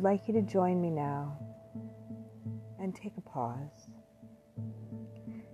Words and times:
would 0.00 0.08
like 0.08 0.28
you 0.28 0.32
to 0.32 0.40
join 0.40 0.80
me 0.80 0.88
now 0.88 1.36
and 2.78 2.96
take 2.96 3.12
a 3.18 3.20
pause. 3.20 3.90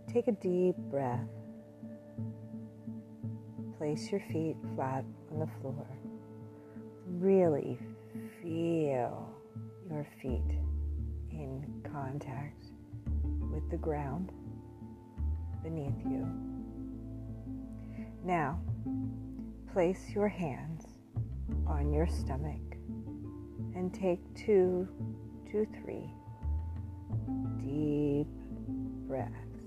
Take 0.07 0.29
a 0.29 0.33
deep 0.33 0.77
breath. 0.89 1.29
Place 3.77 4.09
your 4.13 4.21
feet 4.21 4.55
flat 4.77 5.05
on 5.33 5.41
the 5.41 5.49
floor. 5.61 5.85
Really 7.09 7.77
feel 8.41 9.29
your 9.91 10.07
feet 10.23 10.59
in 11.33 11.83
contact 11.93 12.67
with 13.53 13.69
the 13.69 13.77
ground 13.77 14.31
beneath 15.65 15.99
you. 16.05 16.25
Now, 18.25 18.61
place 19.73 20.11
your 20.15 20.29
hands 20.29 20.85
on 21.67 21.93
your 21.93 22.07
stomach 22.07 22.76
and 23.77 23.93
take 23.93 24.19
two 24.35 24.89
to 25.53 25.67
three 25.83 26.11
deep 27.59 28.27
breaths, 29.07 29.61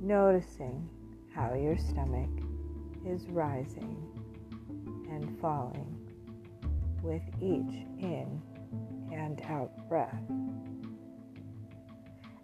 noticing 0.00 0.86
how 1.34 1.54
your 1.54 1.78
stomach 1.78 2.28
is 3.06 3.26
rising 3.28 3.96
and 5.10 5.40
falling 5.40 5.96
with 7.02 7.22
each 7.40 7.86
in 7.98 8.42
and 9.10 9.40
out 9.48 9.70
breath. 9.88 10.22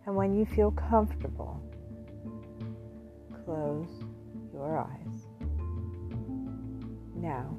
And 0.06 0.16
when 0.16 0.34
you 0.34 0.46
feel 0.46 0.70
comfortable, 0.70 1.62
close 3.44 4.02
your 4.52 4.78
eyes. 4.78 5.26
Now, 7.14 7.56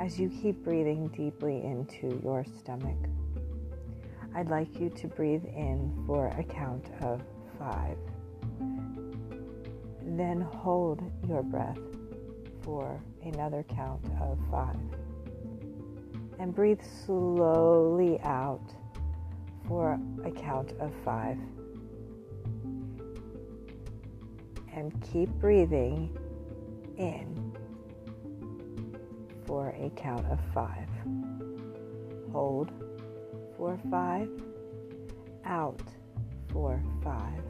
as 0.00 0.18
you 0.18 0.30
keep 0.30 0.64
breathing 0.64 1.08
deeply 1.08 1.62
into 1.62 2.18
your 2.24 2.42
stomach, 2.58 2.96
I'd 4.34 4.48
like 4.48 4.80
you 4.80 4.88
to 4.88 5.06
breathe 5.06 5.44
in 5.44 5.92
for 6.06 6.28
a 6.28 6.42
count 6.42 6.86
of 7.02 7.20
five. 7.58 7.98
Then 10.02 10.40
hold 10.40 11.02
your 11.28 11.42
breath 11.42 11.78
for 12.62 12.98
another 13.24 13.62
count 13.68 14.04
of 14.20 14.38
five. 14.50 14.76
And 16.38 16.54
breathe 16.54 16.80
slowly 17.04 18.18
out 18.20 18.64
for 19.68 20.00
a 20.24 20.30
count 20.30 20.72
of 20.80 20.92
five. 21.04 21.36
And 24.74 24.92
keep 25.12 25.28
breathing 25.32 26.16
in 26.96 27.49
for 29.50 29.70
a 29.70 29.90
count 29.96 30.24
of 30.26 30.38
five. 30.54 30.86
Hold 32.30 32.70
for 33.56 33.76
five. 33.90 34.28
Out 35.44 35.82
for 36.52 36.80
five. 37.02 37.49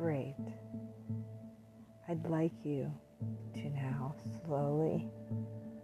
Great. 0.00 0.34
I'd 2.08 2.24
like 2.30 2.64
you 2.64 2.90
to 3.52 3.68
now 3.68 4.14
slowly 4.46 5.06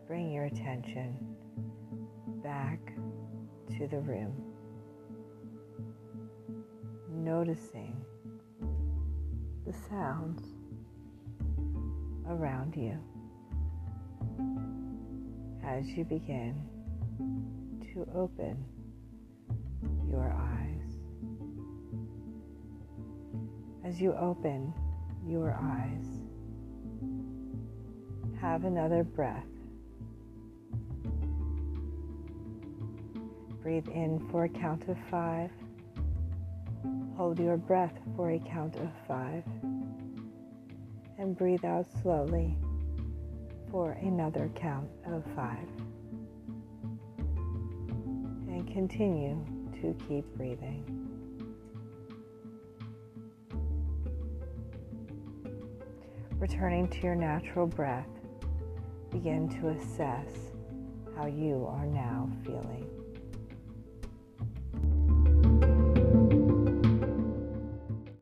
bring 0.06 0.32
your 0.32 0.44
attention 0.44 1.18
back 2.42 2.78
to 3.76 3.86
the 3.86 3.98
room, 3.98 4.32
noticing 7.10 7.94
the 9.66 9.74
sounds 9.90 10.42
around 12.26 12.74
you 12.74 12.98
as 15.62 15.86
you 15.88 16.04
begin 16.04 16.54
to 17.92 18.08
open 18.14 18.64
your 20.08 20.32
eyes. 20.32 20.55
As 23.86 24.00
you 24.00 24.14
open 24.14 24.74
your 25.24 25.56
eyes, 25.62 26.04
have 28.40 28.64
another 28.64 29.04
breath. 29.04 29.46
Breathe 33.62 33.86
in 33.86 34.28
for 34.28 34.42
a 34.46 34.48
count 34.48 34.88
of 34.88 34.98
five. 35.08 35.52
Hold 37.16 37.38
your 37.38 37.56
breath 37.56 37.96
for 38.16 38.32
a 38.32 38.40
count 38.40 38.74
of 38.74 38.90
five. 39.06 39.44
And 41.16 41.38
breathe 41.38 41.64
out 41.64 41.86
slowly 42.02 42.58
for 43.70 43.92
another 43.92 44.50
count 44.56 44.90
of 45.06 45.22
five. 45.36 45.68
And 48.48 48.66
continue 48.66 49.46
to 49.80 49.96
keep 50.08 50.24
breathing. 50.34 51.05
Returning 56.38 56.86
to 56.88 57.00
your 57.00 57.14
natural 57.14 57.66
breath, 57.66 58.10
begin 59.10 59.48
to 59.58 59.68
assess 59.68 60.28
how 61.16 61.24
you 61.24 61.66
are 61.66 61.86
now 61.86 62.28
feeling. 62.44 62.86